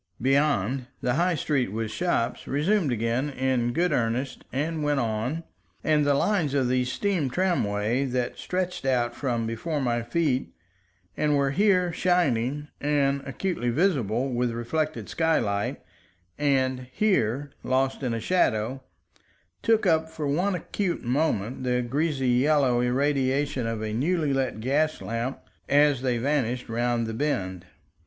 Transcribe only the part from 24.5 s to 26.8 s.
gaslamp as they vanished